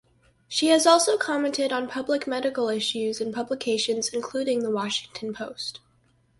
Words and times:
She 0.47 0.69
has 0.69 0.87
also 0.87 1.15
commented 1.15 1.71
on 1.71 1.87
public 1.87 2.25
medical 2.25 2.69
issues 2.69 3.21
in 3.21 3.31
publications 3.31 4.09
including 4.09 4.63
the 4.63 4.71
"Washington 4.71 5.31
Post". 5.31 5.79